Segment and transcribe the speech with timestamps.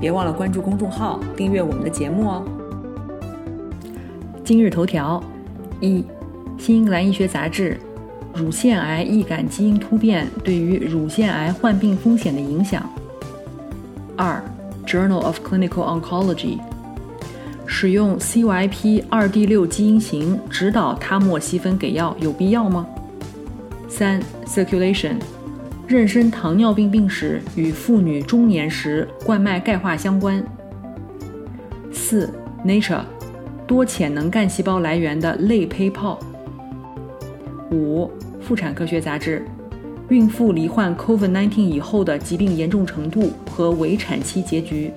[0.00, 2.42] 别忘了关注公众号，订阅我们的节目哦。
[4.42, 5.22] 今日头条：
[5.78, 6.02] 一、
[6.56, 7.78] 新英格兰医学杂志，
[8.34, 12.82] 乳腺癌易感基因突变对于乳腺癌患病风险的影响。
[14.16, 14.42] 二、
[14.86, 16.58] Journal of Clinical Oncology，
[17.66, 22.86] 使用 CYP 二 D 六基因型指导他莫西芬给药有必要吗？
[23.86, 25.16] 三、Circulation。
[25.90, 30.40] 妊娠糖尿病病史与妇女中年时冠脉钙化相关。
[31.92, 32.32] 四
[32.64, 33.00] ，Nature，
[33.66, 36.16] 多潜能干细胞来源的类胚泡。
[37.72, 38.08] 五，
[38.40, 39.44] 妇产科学杂志，
[40.10, 44.92] 孕妇罹患 COVID-19 以后的疾病严重程度和围产期结局。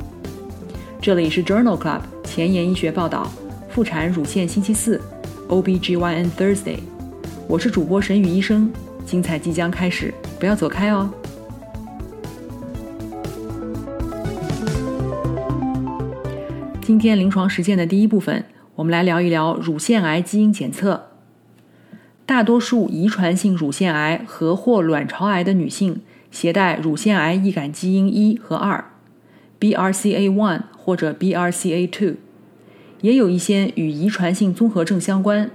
[1.02, 3.28] 这里是 Journal Club 前沿医学报道，
[3.68, 5.02] 妇产乳腺星期四
[5.50, 6.78] ，OBGYN Thursday，
[7.48, 8.72] 我是主播沈宇医生，
[9.06, 10.14] 精彩即将开始。
[10.40, 11.10] 不要走开哦！
[16.82, 18.44] 今天临床实践的第一部分，
[18.76, 21.10] 我们来聊一聊乳腺癌基因检测。
[22.26, 26.02] 大多数遗传性乳腺癌和或卵巢癌的女性
[26.32, 28.84] 携带乳腺癌易感基因一和二
[29.60, 32.16] （BRCA1 或者 BRCA2），
[33.02, 35.52] 也有一些与遗传性综合症相关。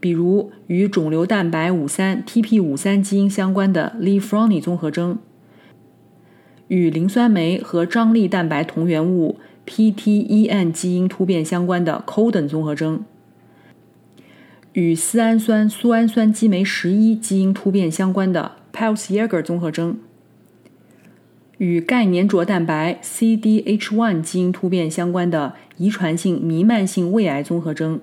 [0.00, 5.18] 比如与肿瘤蛋白五三 TP 五三基因相关的 Li-Frohny 综合征，
[6.68, 13.04] 与磷酸酶和张力蛋白同源物 PTEN 基因突变相关的 Codon 综合征，
[14.72, 19.98] 与丝氨酸苏氨酸激酶十一基因突变相关的 Pels-Yeager 综合征，
[21.58, 28.00] 与钙粘着蛋白 CDH1 基因突变相关的遗传性弥漫性胃癌综合征。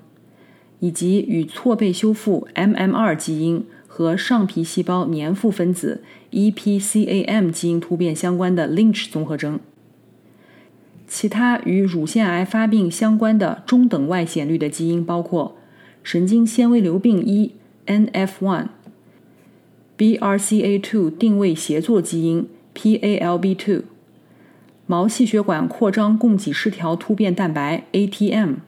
[0.80, 9.60] 以及与错配修复 MMR 基因和上皮细胞粘附分子 EPCAM 基因突变相关的 Lynch 综合征。
[11.08, 15.56] 其他与乳腺癌发病相关的中等外显率的基因包括
[16.04, 17.54] 神经纤维瘤病一
[17.88, 18.68] NF1、
[19.98, 23.84] BRCA2 定位协作基因 PALB2、
[24.86, 28.67] 毛细血管扩张供给失调突变蛋白 ATM。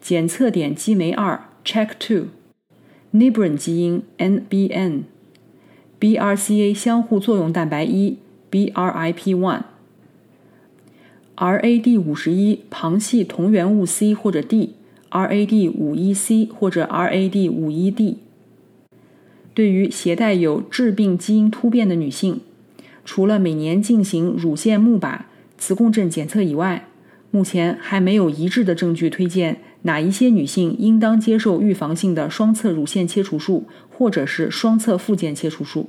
[0.00, 8.18] 检测点激酶二 Check Two，Nibrin 基因 NBN，BRCA 相互作用蛋白一
[8.50, 9.62] BRIP
[11.36, 18.18] One，RAD 五十一旁系同源物 C 或者 D，RAD 五一 C 或者 RAD 五一 D。
[19.52, 22.40] 对于携带有致病基因突变的女性，
[23.04, 25.20] 除了每年进行乳腺钼靶、
[25.58, 26.86] 磁共振检测以外，
[27.30, 29.56] 目前还没有一致的证据推荐。
[29.86, 35.86] 哪一些女性应当接受预防性的双侧乳腺切除术，或者是双侧附件切除术？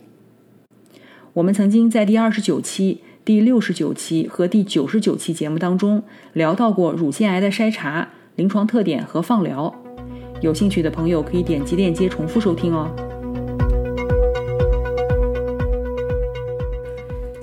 [1.33, 6.03] 我们曾经在第二十九期、第六十九期和第九十九期节目当中
[6.33, 9.73] 聊到过乳腺癌的筛查、临床特点和放疗。
[10.41, 13.06] 有兴趣的朋友可以点击链接重复收听哦。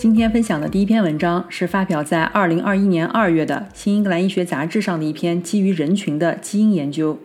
[0.04, 7.18] 今天分享的第一篇文章是发表在二零二一年二月的《新英格兰医学杂志》上的一篇基于人群的基因研究。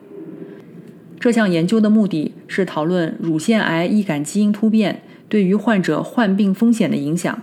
[1.20, 7.42] 这项研究的目的是讨论乳腺癌易感基因突变对于患者患病风险的影响。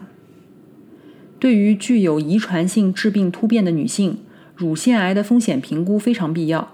[1.39, 4.17] 对于具有遗传性致病突变的女性，
[4.55, 6.73] 乳腺癌的风险评估非常必要。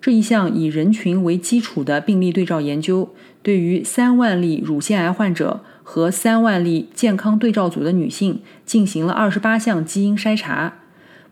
[0.00, 3.10] 这一项以人群为基础的病例对照研究，
[3.42, 5.60] 对于三万例乳腺癌患者。
[5.82, 10.74] 和三万例健康对照组的女性进行了二十八项基因筛查，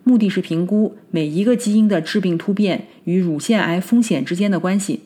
[0.02, 5.02] 目的是评估每一个基因的致病突变与乳腺癌风险之间的关系。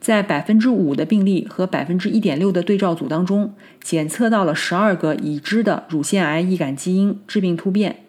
[0.00, 8.04] 在百分之五的病例和百分之一点六的对照组当中，检测到了十二个已知的乳腺癌易感基因致病突变，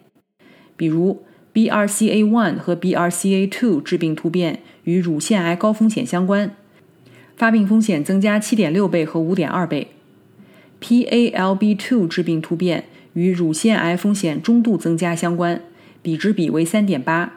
[0.76, 6.54] 比如 BRCA1 和 BRCA2 致病突变与乳腺癌高风险相关，
[7.38, 9.86] 发病风险增加七点六倍和五点二倍。
[10.80, 15.62] PALB2 致病突变与乳腺癌风险中度增加相关，
[16.02, 17.34] 比值比为三点八。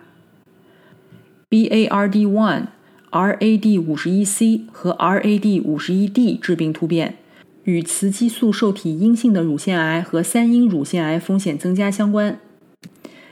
[1.51, 2.65] BARD1、
[3.11, 7.17] RAD51C 和 RAD51D 致病突变
[7.65, 12.39] 与雌激素受体阴性的乳腺癌和三阴乳腺癌风险增加相关，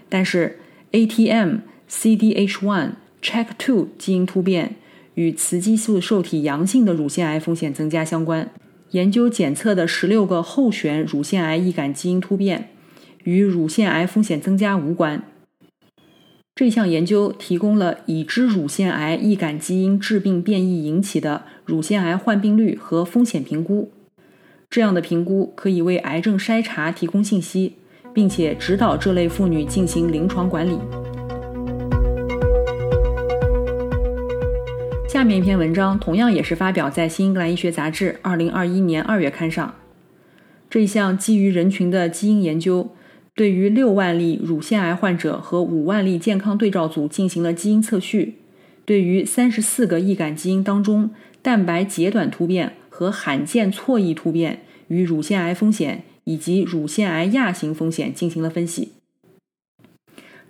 [0.08, 0.60] 但是
[0.92, 2.92] ATM、CDH1、
[3.24, 4.76] CHEK2 基因突变
[5.20, 8.50] 与雌激素受体阳性的乳腺癌风险增加相关。
[8.92, 12.70] 研究检测的十六个候选乳腺癌易感基因突变
[13.26, 15.22] 与乳腺癌风险增加无关。
[16.56, 23.92] 这项研究提供了已知乳腺癌易感基因致病变异引起的乳腺癌患病率和风险评估。
[24.70, 27.74] 这样的评估可以为癌症筛查提供信息，
[28.14, 30.80] 并且指导这类妇女进行临床管理。
[35.12, 39.74] 下面一篇文章同样也是发表在《新英格兰医学杂志》二零二一年二月刊上。
[40.70, 42.96] 这一项基于人群的基因研究。
[43.34, 48.36] 对于六万例乳腺癌患者和五万例健康对照组进行了基因测序，
[48.86, 51.10] 对于三十四个易感基因当中
[51.42, 54.60] 蛋白截短突变和罕见错异突变
[54.90, 58.92] 与乳腺癌风险以及乳腺癌亚型风险进行了分析。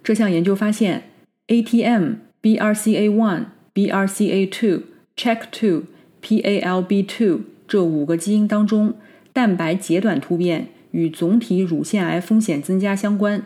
[0.04, 1.04] 这项研究发现
[1.48, 3.46] ，ATM、BRCA1、
[3.88, 4.82] BRCA2、
[5.16, 5.84] CHEK2、
[6.22, 8.96] PALB2 这五个基因当中
[9.32, 10.70] 蛋白截短突变。
[10.92, 13.44] 与总体乳腺癌风险增加相关，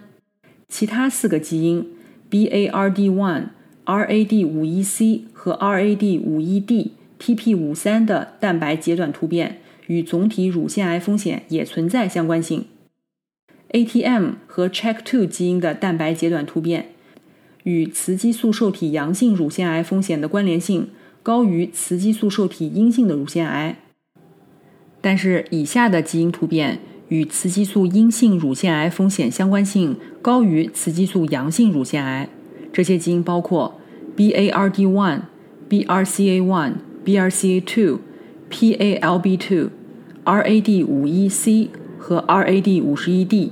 [0.70, 1.86] 其他四个基因
[2.32, 3.48] BARD1、
[3.86, 12.64] RAD51C 和 RAD51D、TP53 的蛋白截短突变与总体乳腺癌风险也存在相关性。
[13.72, 16.92] ATM 和 CHEK2 基因的蛋白截短突变
[17.64, 20.90] 与雌激素受体阳性乳腺癌风险的关联性
[21.22, 23.78] 高于雌激素受体阴性的乳腺癌，
[25.02, 26.80] 但是以下的基因突变。
[27.10, 32.28] 与雌激素阴性乳腺癌风险相关性高于雌激素阳性乳腺癌。
[32.72, 33.80] 这些基因包括
[34.18, 35.20] BARD1、
[35.70, 36.74] BRCA1、
[37.06, 38.00] BRCA2、
[38.50, 39.70] PALB2、
[40.26, 41.68] RAD51C
[42.00, 43.50] 和 RAD51D。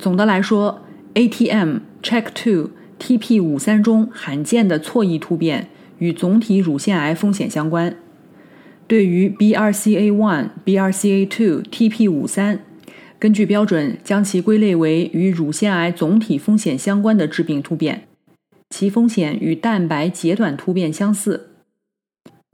[0.00, 0.80] 总的来说
[1.14, 2.68] ，ATM、CHEK2、
[2.98, 5.68] TP53 中罕见的错异突变
[5.98, 7.96] 与总体乳腺癌风险相关。
[8.86, 12.58] 对于 BRCA1、BRCA2、TP53，
[13.18, 18.04] 根据标准将其归类为与乳腺癌总体风险相关的致病突变，
[18.70, 21.50] 其风险与蛋白截短突变相似。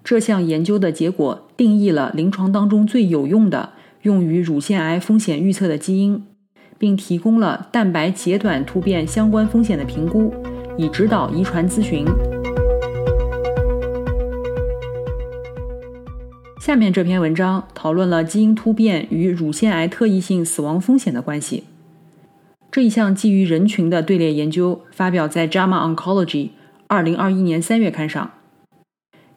[0.03, 6.25] 这项研究的结果定义了临床当中最有用的用于乳腺癌风险预测的基因，
[6.79, 10.33] 并提供了蛋白截短突变相关风险的评估，
[10.77, 12.07] 以指导遗传咨询。
[16.61, 21.65] 下面这篇文章讨论了基因突变与乳腺癌特异性死亡风险的关系。
[22.71, 26.47] 这一项基于人群的队列研究发表在《JAMA Oncology》
[26.87, 28.31] 二零二一年三月刊上。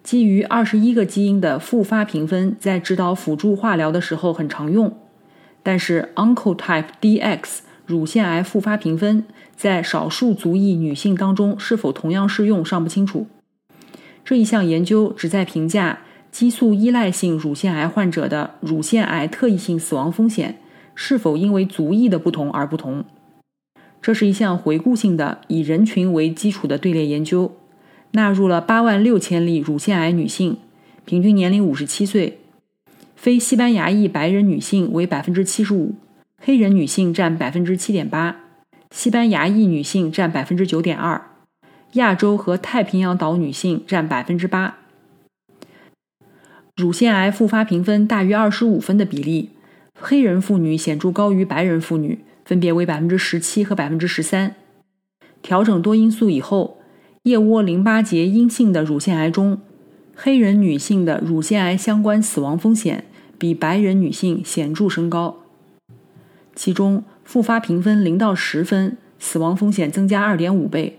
[0.02, 4.98] 基于二十一个基因的复发评分在指导辅助化疗的时候很常用，
[5.68, 13.28] 但是 Oncotype DX 乳腺癌复发评分在少数族裔女性当中是否同样适用尚不清楚。
[14.24, 16.00] 这一项研究旨在评价。
[16.30, 20.60] 激素依赖性乳腺癌患者的乳腺癌特异性死亡风险
[20.94, 23.04] 是否因为族裔的不同而不同？
[24.02, 27.54] 这是一项回顾性的以人群为基础的队列研究，
[28.12, 30.58] 纳入了八万六千例乳腺癌女性，
[31.06, 32.40] 平均年龄五十七岁，
[33.18, 35.96] 非西班牙裔白人女性为百分之七十五，
[36.40, 38.38] 黑人女性占百分之七点八，
[38.92, 41.20] 西班牙裔女性占百分之九点二，
[41.94, 44.78] 亚洲和太平洋岛女性占百分之八。
[46.76, 49.50] 乳腺癌复发评分大于二十五分的比例，
[50.00, 54.56] 黑人妇女显著高于白人妇女，分别为百分之十七和百分之十三。
[55.42, 56.78] 调整多因素以后，
[57.24, 59.60] 腋窝淋巴结阴性的乳腺癌中，
[60.16, 63.06] 黑人女性的乳腺癌相关死亡风险
[63.38, 65.38] 比白人女性显著升高。
[66.56, 70.94] 其中，复发评分零到十分，死亡风险增加二点五倍；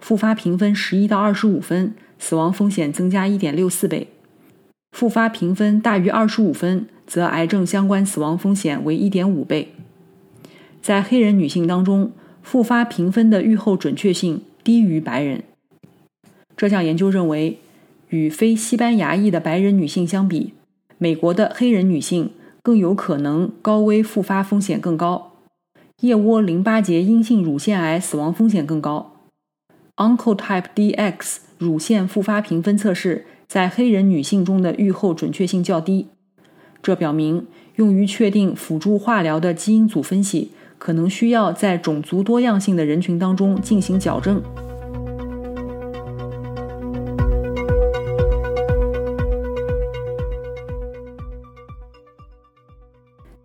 [0.00, 4.08] 复发评分十一到二十五分，死亡风险增加一点六四倍。
[4.92, 9.68] 复发评分大于二十五分，则癌症相关死亡风险为一点五倍。
[10.80, 12.12] 在黑人女性当中，
[12.42, 15.42] 复发评分的预后准确性低于白人。
[16.56, 17.58] 这项研究认为，
[18.08, 20.54] 与非西班牙裔的白人女性相比，
[20.98, 22.30] 美国的黑人女性
[22.62, 25.32] 更有可能高危复发风险更高，
[26.00, 29.12] 腋窝淋巴结阴性乳腺癌死亡风险更高。
[29.96, 33.26] Oncotype DX 乳腺复发评分测试。
[33.48, 36.08] 在黑人女性中的预后准确性较低，
[36.82, 44.42] 这表明用于确定辅助化疗的基因组分析可能需要在种族多样性的人群当中进行矫正。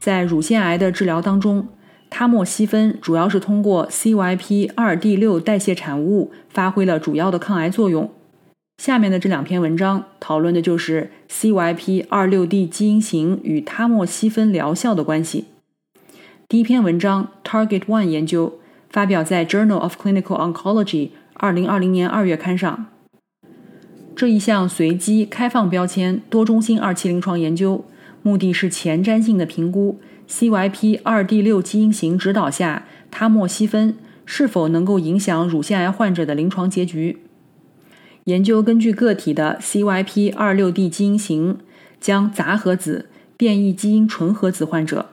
[0.02, 1.68] 在乳腺癌的治疗当中，
[2.10, 8.10] 他莫西芬主要是通过 CYP2D6 代谢产物发挥了主要的抗癌作用。
[8.82, 15.46] 下面的这两篇文章讨论的就是 CYP26D 基因型与他莫西芬疗效的关系。
[16.50, 22.88] 第一篇文章 Target One 研究发表在 Journal of Clinical Oncology 二零二零年二月刊上。
[24.16, 27.86] 这一项随机开放标签多中心二期临床研究，
[28.24, 30.00] 目的是前瞻性的评估
[30.30, 37.18] CYP2D6 基因型指导下他莫西芬是否能够影响乳腺癌患者的临床结局。
[38.26, 41.58] 研究根据个体的 CYP26D 基因型，
[42.00, 45.08] 将杂合子变异基因纯合子患者，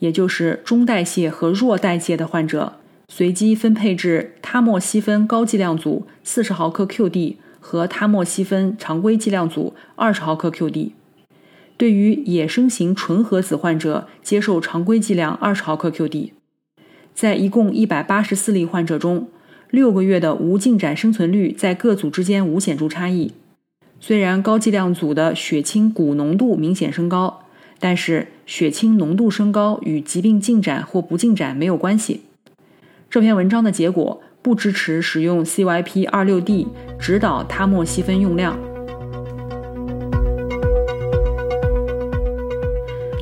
[0.00, 2.74] 也就是中代谢和弱代谢的患者，
[3.08, 7.36] 随机分配至他莫西芬高剂量组40毫克 QD。
[7.62, 10.92] 和他莫西芬常规剂量组二十毫克 QD，
[11.80, 16.32] 对于野生型纯合子患者接受常规剂量二十毫克 QD，
[17.14, 19.28] 在一共一百八十四例患者中，
[19.70, 23.32] 六个月的无进展生存率在各组之间无显著差异。
[23.98, 27.46] 虽然高剂量组的血清钴浓度明显升高，
[27.78, 32.20] 但是血清浓度升高与疾病进展或不进展没有关系。
[33.08, 34.22] 这篇文章的结果。
[34.42, 36.66] 不支持使用 CYP26D
[36.98, 38.58] 指导他莫西芬用量。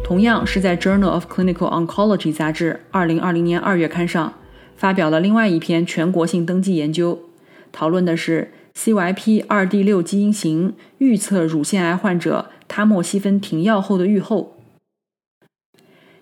[0.08, 4.32] 同样是在 Journal of Clinical Oncology 杂志2020年2月刊上
[4.74, 7.20] 发表了另外一篇全国性登记研究，
[7.72, 14.56] 讨论的是 CYP2D6 基因型预测乳腺癌患者他莫西芬停药后的预后。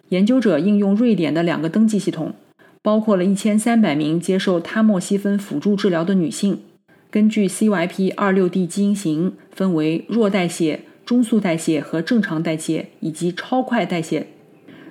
[0.09, 2.35] 研究者应用瑞典的两个登记系统。
[2.83, 6.61] 包括了一千三百名接受他莫西芬辅助治疗的女性，
[7.09, 14.27] 根据 CYP26D 基因型分为弱代谢、中速代谢和正常代谢以及超快代谢。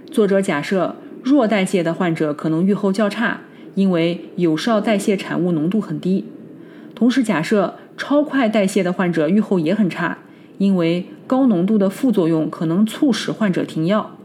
[0.10, 3.42] 作者假设弱代谢的患者可能预后较差，
[3.76, 6.24] 因为有效代谢产物浓度很低；
[6.96, 10.18] 同时假设超快代谢的患者预后也很差，
[10.58, 14.18] 因为高浓度的副作用可能促使患者停药。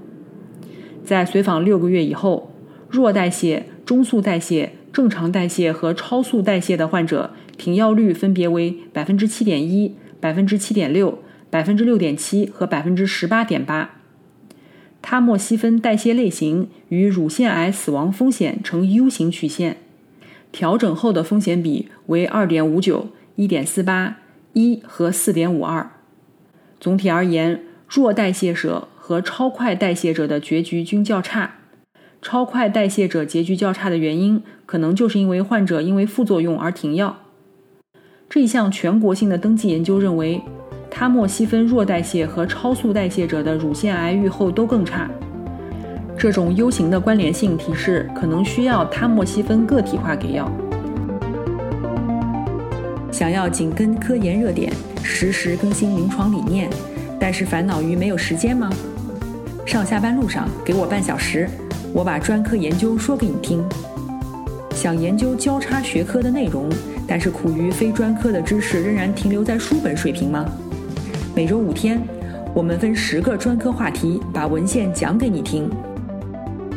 [1.05, 2.47] 在随访六个月以后。
[2.93, 11.17] 弱代谢、中速代谢、正常代谢和超速代谢的患者停药率分别为百分之七点一、百分之七点六、
[11.51, 13.91] 百分之六点七和百分之十八点八。
[15.03, 19.79] 他莫西芬代谢类型与乳腺癌死亡风险呈 U 型曲线，
[20.53, 24.19] 调整后的风险比为二点五九、一点四八、
[24.53, 25.91] 一和四点五二。
[26.79, 31.55] 总体而言，弱代谢者和超快代谢者的结局均较差。
[32.23, 37.21] 超快代谢者结局较差的原因，可能就是因为患者因为副作用而停药。
[38.29, 40.43] 这一项全国性的登记研究认为，
[41.01, 45.09] 他莫西芬弱代谢和超速代谢者的乳腺癌预后都更差。
[46.15, 50.53] 这种 U 型的关联性提示可能需要他莫西芬个体化给药。
[53.11, 54.71] 想要紧跟科研热点，
[55.03, 56.69] 实时更新临床理念，
[57.19, 58.69] 但是烦恼于没有时间吗？
[59.65, 61.49] 上下班路上给我半小时。
[61.95, 63.65] 我把专科研究说给你听。
[64.75, 66.69] 想研究交叉学科的内容，
[67.09, 70.45] 但是苦于非专科的知识仍然停留在书本水平吗？
[71.41, 71.99] 每周五天，
[72.55, 75.71] 我们分十个专科话题，把文献讲给你听。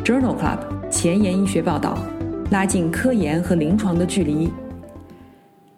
[0.02, 1.98] Journal Club 前沿医学报道，
[2.50, 4.50] 拉近科研和临床的距离。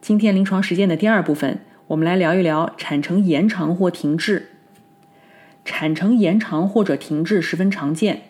[0.01, 4.51] 今天临床实践的第二部分，我们来聊一聊产程延长或停滞。
[5.65, 8.23] 产程延长或者停滞十分常见。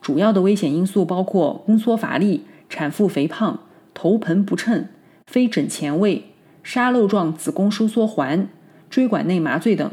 [0.00, 3.58] 主要的危险因素包括宫缩乏力、产妇肥胖、
[3.92, 4.86] 头盆不称、
[5.26, 6.26] 非枕前位、
[6.62, 8.46] 沙漏状子宫收缩环、
[8.88, 9.90] 椎管内麻醉等。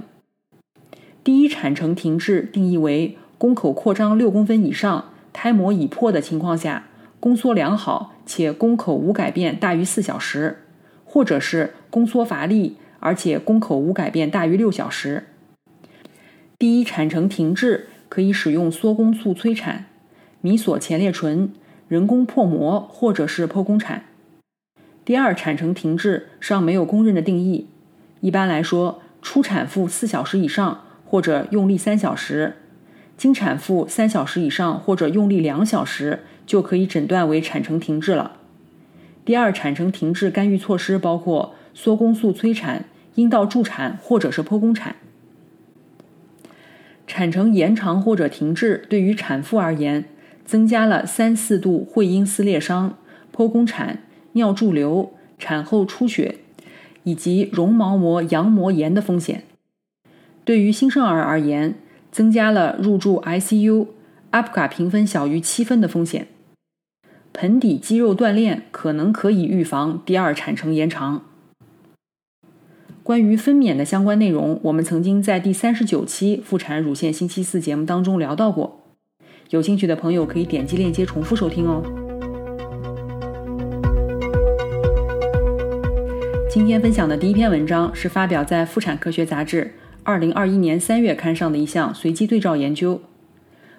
[1.24, 6.88] 第一产程停滞定义为宫口扩张六公分以上、胎膜已破的情况下，
[7.20, 10.64] 宫缩良好且宫口无改变大于四小时，
[11.06, 15.26] 或者是宫缩乏力而且宫口无改变大于六小时。
[16.58, 19.86] 第一产程停滞可以使用缩宫素催产。
[20.42, 21.52] 米索前列醇、
[21.88, 24.06] 人工破膜或者是剖宫产。
[25.06, 27.68] 第二产程停滞尚没有公认的定义。
[28.22, 32.54] 一般来说，初产妇四小时以上或者用力三小时，
[33.18, 38.38] 经产妇三小时以上或者用力两小时就可以诊断为产程停滞了。
[39.26, 44.96] 第二产程停滞干预措施包括缩宫素催产、阴道助产或者是剖宫产。
[47.06, 50.06] 产程延长或者停滞对于产妇而言。
[50.44, 52.98] 增加了三四度会阴撕裂伤、
[53.34, 54.00] 剖宫产、
[54.34, 56.40] 尿潴留、产后出血
[57.04, 59.44] 以及绒毛膜羊膜炎的风险。
[60.44, 61.76] 对于新生儿而言，
[62.12, 63.88] 增加了入住 ICU、
[64.32, 66.28] APGA 评分小于七分的风险。
[67.34, 71.24] 盆底肌肉锻炼可能可以预防第二产程延长。
[73.04, 78.82] 关于分娩的相关内容，我们曾经在第三十九期《妇产乳腺星期四》节目当中聊到过，
[79.52, 81.84] 有兴趣的朋友可以点击链接重复收听哦。
[86.50, 89.64] 今天分享的第一篇文章是发表在《妇产科学杂志》
[90.04, 93.02] 二零二一年三月刊上的一项随机对照研究，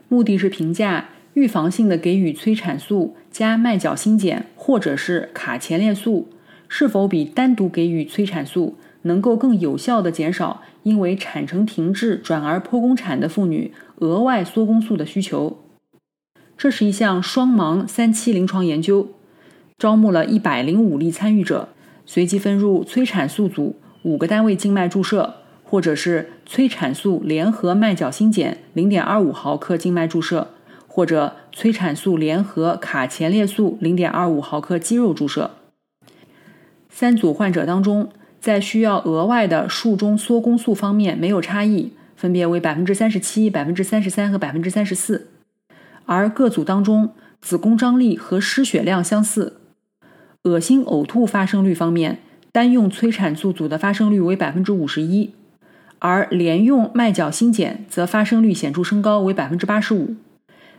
[0.09, 6.29] 目的是评价预防性的给予催产素加麦角新碱或者是卡前列素
[6.69, 8.77] 是否比单独给予催产素。
[9.05, 15.59] 能够更有效地减少因为产程停滞转而剖宫产的妇女额外缩宫素的需求。
[16.57, 19.09] 这是一项双盲三期临床研究，
[19.77, 21.71] 招募了一百零五例参与者，
[22.07, 25.35] 随机分入催产素组五个单位静脉注射，
[25.73, 30.49] 或者是催产素联合麦角新碱零点二五毫克静脉注射，
[30.87, 35.53] 或者催产素联合卡前列素零点二五毫克肌肉注射。
[36.91, 38.11] 三组患者当中。
[38.39, 45.29] 在需要额外的术中缩宫素方面没有差异，分别为百分之三十七、百分之三十三和百分之三十四。
[46.07, 47.11] 而各组当中，
[47.41, 49.59] 子宫张力和失血量相似。
[50.43, 52.19] 恶心呕吐发生率方面，
[52.51, 55.33] 单用催产素组的发生率为百分之五十一，
[56.05, 60.17] 而连用麦角新碱则发生率显著升高为百分之八十五，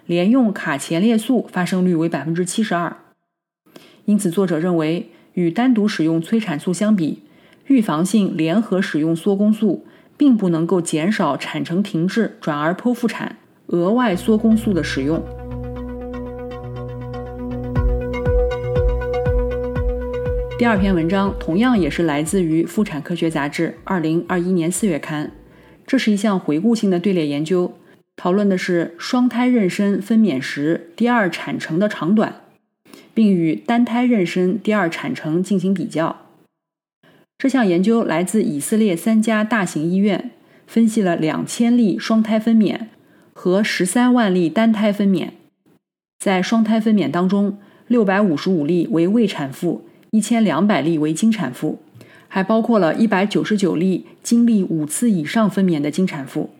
[0.05, 2.97] 连用卡前列素发生率为百分之七十二。
[4.03, 7.23] 因此，作者认为与单独使用催产素相比，
[7.67, 9.85] 预防性联合使用缩宫素，
[10.17, 13.37] 并不能够减少产程停滞转而剖腹产
[13.67, 15.23] 额外缩宫素的使用。
[20.63, 25.29] 第二篇文章同样也是来自于《妇产科学杂志》二零二一年四月刊，
[25.85, 27.73] 这是一项回顾性的队列研究，
[28.15, 32.35] 讨论的是双胎妊娠分娩时第二产程的长短，
[33.13, 36.27] 并与单胎妊娠第二产程进行比较。
[37.37, 40.31] 这项研究来自以色列三家大型医院，
[40.65, 42.79] 分析了两千例双胎分娩
[43.33, 45.31] 和十三万例单胎分娩。
[46.19, 51.79] 在双胎分娩当中，六百五十五例为未产妇，一千两百例为经产妇，
[52.27, 56.51] 还包括了一百九十九例经历五次以上分娩的经产妇。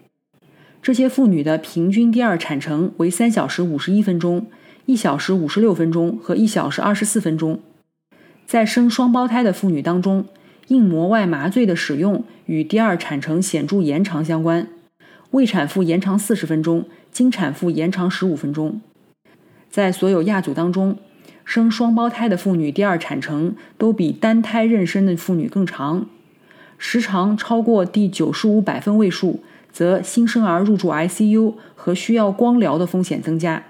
[0.81, 4.47] 这些妇女的平均第二产程为三小时五十一分钟、
[4.87, 7.59] 一小时五十六分钟和一小时二十四分钟。
[8.47, 10.25] 在生双胞胎的妇女当中，
[10.69, 14.67] 硬膜外麻醉的使用与第二产程显著延长相关，
[15.29, 18.81] 未产妇延长四十分钟，经产妇延长十五分钟。
[19.69, 20.97] 在所有亚组当中，
[21.45, 26.07] 生双胞胎的妇女第二产程都比单胎妊娠的妇女更长，
[26.77, 33.63] 时长超过第九十五百分位数，则新生儿入住 ICU 和需要光疗的风险增加。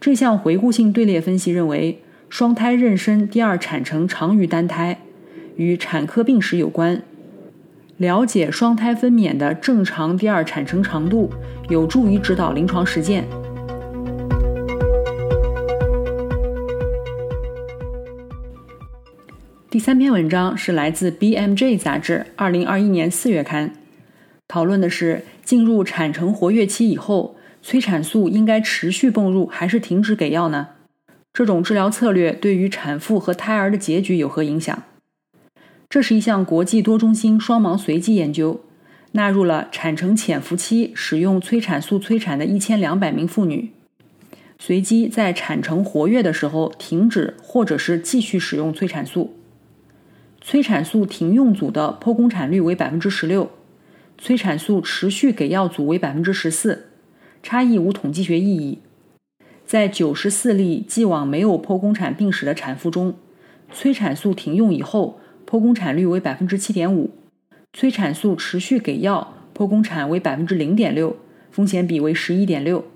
[0.00, 4.98] 这项回顾性队列分析认为，双胎妊娠第二产程长于单胎。
[5.56, 7.02] 与产科病史有关，
[7.96, 11.32] 了解双胎分娩的正常第二产程长度，
[11.68, 13.24] 有助于指导临床实践。
[19.70, 23.74] 第三篇文章是来自《BMJ》杂志，二零二一年四月刊，
[24.48, 30.68] 讨论的是进入产程活跃期以后，催产素应该持续泵入还是停止给药呢？
[31.34, 34.84] 这种治疗策略对于产妇和胎儿的结局有何影响？
[35.90, 38.62] 这是一项国际多中心双盲随机研究，
[39.12, 43.70] 纳入了产程潜伏期使用催产素催产的一千两百名妇女，
[44.58, 49.34] 随机在产程活跃的时候停止或者是继续使用催产素。
[50.50, 53.50] 催产素停用组的剖宫产率为百分之十六，
[54.16, 56.86] 催产素持续给药组为百分之十四，
[57.42, 58.78] 差异无统计学意义。
[59.66, 63.14] 在九十四例既往没有剖宫产病史的产妇中，
[63.70, 65.20] 催产素停用以后。
[65.46, 67.10] 剖宫产率为百分之七点五，
[67.74, 71.16] 催产素持续给药，剖宫产为百分之零点六，
[71.50, 72.86] 风险比为十一点六。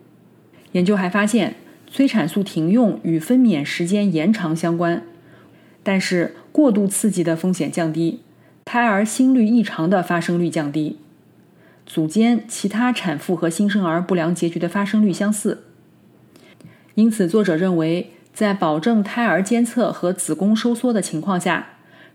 [0.73, 5.03] 研究还发现，催产素停用与分娩时间延长相关，
[5.83, 8.21] 但是过度刺激的风险降低，
[8.65, 10.99] 胎儿心律异常的发生率降低，
[11.85, 15.65] 组间其他产妇和新生儿不良结局的发生率相似。
[16.95, 21.69] 因此，作者认为，在保证胎儿监测和子宫收缩的情况下。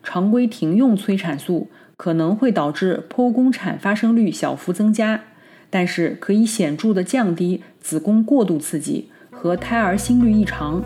[0.04, 5.21] 常规停用催产素可能会导致剖宫产发生率小幅增加，
[5.69, 10.82] 但是可以显著的降低子宫过度刺激和胎儿心律异常。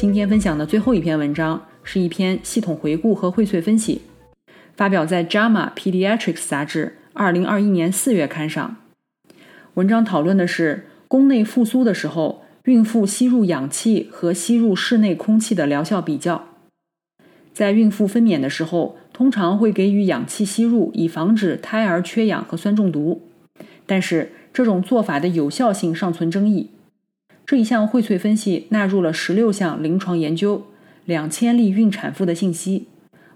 [0.00, 4.00] 今天分享的最后一篇文章是一篇系统回顾和荟萃分析，
[4.74, 8.76] 发表在《JAMA Pediatrics》杂志二零二一年四月刊上。
[9.74, 16.46] 文章讨论的是宫内复苏的时候，孕妇吸入氧气和吸入室内空气的疗效比较。
[17.52, 23.28] 在孕妇分娩的时候，通常会给予氧气吸入，以防止胎儿缺氧和酸中毒。
[23.84, 26.70] 但是，这种做法的有效性尚存争议。
[27.50, 30.68] 这一项荟萃分析纳入了十六项临床研究、
[31.04, 32.86] 两千例孕产妇的信息，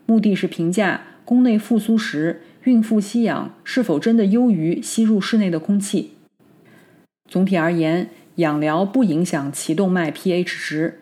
[0.06, 6.12] 目的是评价宫内复苏时孕妇吸氧是否真的优于吸入室内的空气。
[7.28, 11.00] 总体而言，氧疗不影响脐动脉 pH 值。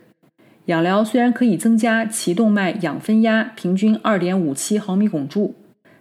[0.65, 5.55] 氧疗虽然可以增加脐动脉氧分压平均2.57毫米汞柱，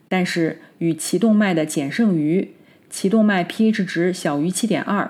[0.07, 2.53] 但是与脐动脉的减剩余、
[2.89, 5.09] 脐动脉 pH 值小于7.2。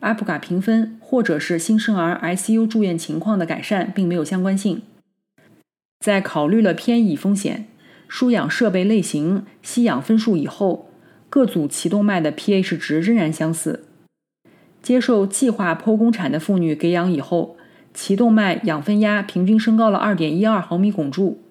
[0.00, 4.82] 阿普卡评分，或者是新生儿 ICU 住院情况的改善，并没有相关性。
[5.98, 7.66] 在考虑了偏倚风险、
[8.06, 10.90] 输氧设备类型、吸氧分数以后，
[11.28, 13.84] 各组脐动脉的 pH 值仍然相似。
[14.82, 17.56] 接受计划剖宫产的妇女给氧以后，
[17.94, 21.42] 脐动脉氧分压平均升高了2.12毫米汞柱，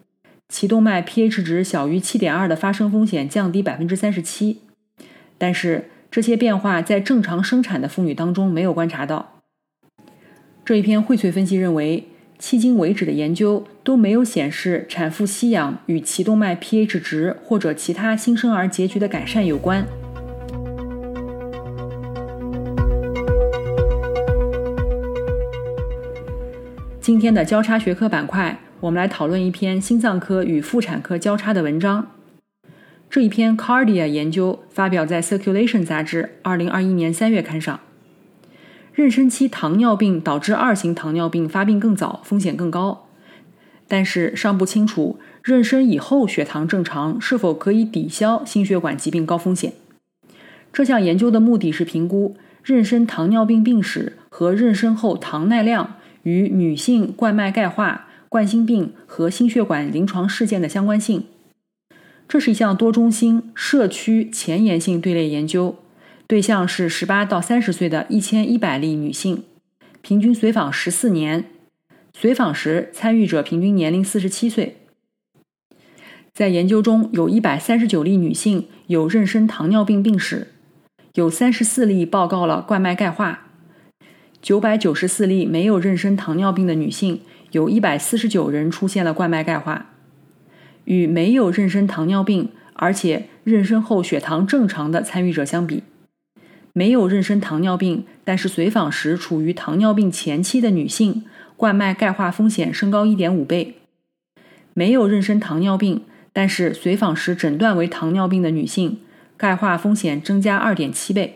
[0.53, 4.57] 脐动脉 pH 值小于7.2的发生风险降低37%。
[5.37, 9.41] 但是，这些变化在正常生产的妇女当中没有观察到。
[10.63, 12.07] 这一篇荟萃分析认为，
[12.39, 19.85] 迄今为止的研究都没有显示产妇吸氧与脐动脉 pH 值或者其他新生儿结局的改善有关。
[27.01, 32.14] 今天的交叉学科板块，我们来讨论一篇心脏科与妇产科交叉的文章。
[33.15, 37.79] 这一篇 Cardia 研究发表在 Circulation 杂志，二零二一年三月刊上。
[38.93, 43.07] 妊娠期糖尿病导致二型糖尿病发病更早，风险更高，
[43.87, 49.71] 但是尚不清楚妊娠以后血糖正常是否可以抵消心血管疾病高风险。
[50.73, 61.23] 这项研究的目的是评估妊娠糖尿病病史和妊娠后糖耐量与女性冠脉钙化、冠心病和心血管临床事件的相关性。
[62.27, 65.77] 这是一项多中心社区前沿性队列研究，
[66.27, 69.43] 对象是十八到三十岁的一千一百例女性，
[70.01, 71.45] 平均随访十四年。
[72.17, 74.77] 随访时，参与者平均年龄四十七岁。
[76.33, 80.47] 在研究中，有一百三十九例女性有妊娠糖尿病病史，
[81.13, 83.47] 有三十四例报告了冠脉钙化，
[84.41, 89.94] 九百九十四例没有妊娠糖尿病的女性，有一百四十九人出现了冠脉钙化。
[90.85, 95.83] 与没有妊娠糖尿病，而且妊娠后血糖正常的参与者相比，
[96.73, 101.23] 没有妊娠糖尿病但是随访时处于糖尿病前期的女性，
[101.55, 103.73] 冠脉钙化风险升高1.5倍；
[104.73, 106.01] 没有妊娠糖尿病
[106.33, 108.99] 但是随访时诊断为糖尿病的女性，
[109.37, 111.29] 钙化风险增加2.7倍；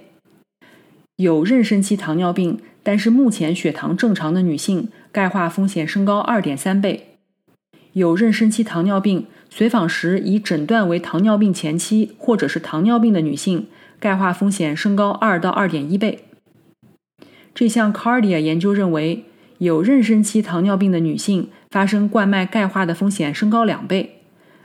[1.16, 7.09] 有妊娠期糖尿病但是目前血糖正常的女性，钙化风险升高2.3倍；
[7.94, 9.26] 有妊娠期糖尿病。
[9.52, 13.66] 随访时已诊断为糖尿病前期或者是糖尿病的女性，
[14.00, 16.20] 钙化风险升高二到二点一倍。
[17.56, 19.26] 这项 Cardia 研究认为，
[19.58, 24.22] 有妊娠期糖尿病的女性发生冠脉钙化的风险升高两倍，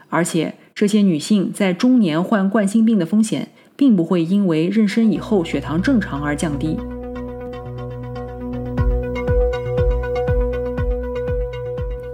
[0.09, 6.77] 而且这些女性在中年患冠心病的风险并不会因为妊娠以后血糖正常而降低。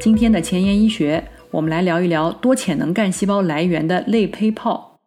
[0.02, 1.26] 今天的前沿医学。
[1.52, 5.00] 我们来聊一聊多潜能干细胞来源的类胚泡。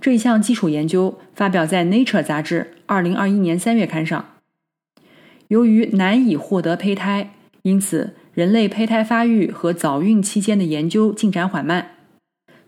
[0.00, 4.24] 这一项基础研究发表在《Nature》杂志二零二一年三月刊上。
[5.48, 11.96] 由于难以获得胚胎，因此人类胚胎发育和早孕期间的研究进展缓慢。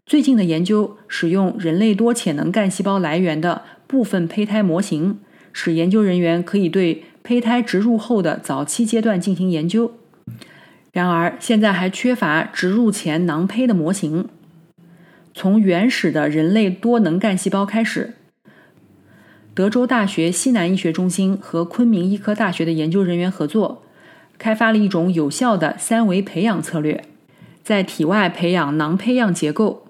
[0.04, 5.20] 最近的研究使用人类多潜能干细胞来源的部分胚胎模型，
[5.52, 9.92] 使研究人员可以对胚胎植入后的早期阶段进行研究。
[10.96, 14.30] 然而，现在还缺乏植入前囊胚的模型。
[15.34, 18.14] 从原始的人类多能干细胞开始，
[19.52, 23.82] 德州大学西南医学中心和昆明医科大学的研究人员合作，
[24.38, 27.04] 开发了一种有效的三维培养策略，
[27.62, 29.88] 在体外培养囊胚样结构。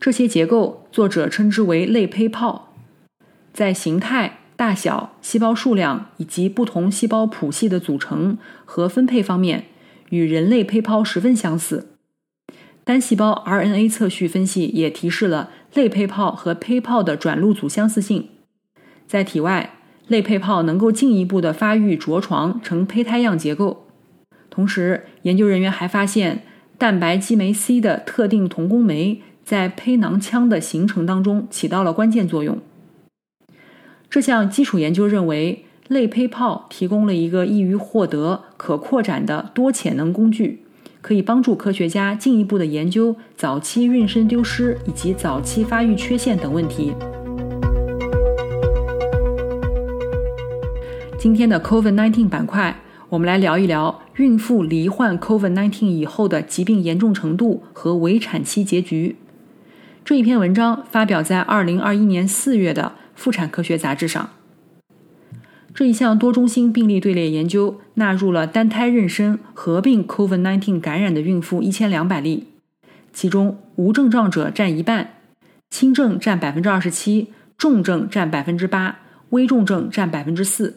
[0.00, 2.72] 这些结构，作者称之为类胚泡，
[3.54, 9.66] 在形态、大小、细胞数量以及不同细胞谱系的组成和分配方面。
[10.10, 11.88] 与人类胚泡十分相似，
[12.84, 18.28] 单细胞 RNA 测序分析也提示了类胚泡和胚泡的转录组相似性。
[19.06, 19.74] 在体外，
[20.08, 23.86] 类胚泡能够进一步的发育着床成胚胎样结构。
[24.50, 26.42] 同时，研究人员还发现
[26.76, 32.58] 蛋白激酶 C 的特定同工酶在胚囊腔的形成当中起到了关键作用。
[34.08, 40.62] 这项基础研究认为，类胚泡提供了一个易于获得、可扩展的多潜能工具，
[41.00, 46.92] 可以帮助科学家进一步的研究早期妊娠丢失以及早期发育缺陷等问题。
[51.18, 59.16] 今天的 COVID-19 板块，我们来聊一聊孕妇罹患 COVID-19 以后的疾病严重程度和围产期结局。
[60.04, 64.30] 这一篇文章发表在2021年4月的《妇产科学杂志》上。
[65.80, 72.48] 这一项多中心病例队列研究纳入了单胎妊娠合并 COVID-19 感染的孕妇1200例，
[73.14, 75.14] 其中无症状者占一半，
[75.70, 78.94] 轻症占27%，重症占8%，
[79.30, 80.74] 危重症占4%。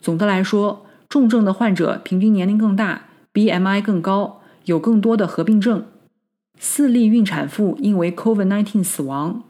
[0.00, 5.84] 总的来说，重症的患者平均年龄更大，BMI 更高，有更多的合并症。
[6.60, 9.42] 四例孕产妇因为 COVID-19 死亡，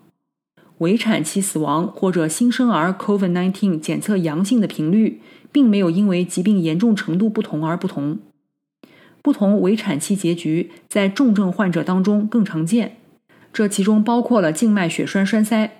[0.80, 8.18] 围产期死亡或者新生儿 COVID-19 检测阳性的频率，并没有因为疾病严重程度不同而不同。
[9.22, 12.96] 不同围产期结局在重症患者当中更常见，
[13.52, 15.70] 这其中包括了静脉血栓栓塞。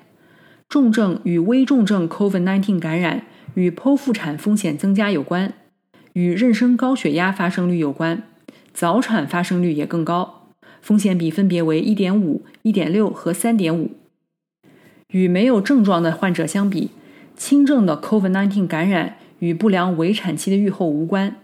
[0.69, 3.25] 重症与危重症 COVID-19 感染。
[3.55, 5.55] 与剖腹产风险增加有关，
[6.13, 8.23] 与妊娠高血压发生率有关，
[8.73, 13.89] 早产发生率也更高，风险比分别为1.5、1.6和3.5。
[15.11, 16.90] 与没有症状的患者相比，
[17.37, 21.37] 轻症的 COVID-19 感染与不良围产期的预后无关。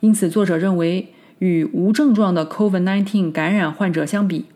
[0.00, 1.08] 因此，作者认为，
[1.40, 4.46] 与无症状的 COVID-19 感染患者相比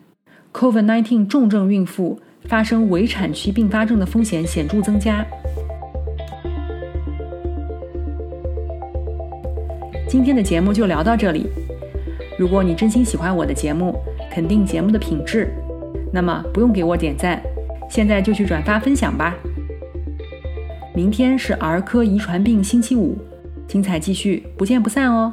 [0.53, 5.27] ，COVID-19 重症孕妇发生围产期并发症的风险显著增加。
[10.09, 11.47] 今天的节目就聊到这里。
[12.39, 13.95] 如果你真心喜欢我的节目，
[14.31, 15.53] 肯定节目的品质，
[16.13, 17.43] 那么不用给我点赞，
[17.93, 19.35] 现在就去转发分享吧。
[20.95, 23.19] 明天是儿科遗传病星期五，
[23.69, 25.31] 精彩继续，不见不散哦。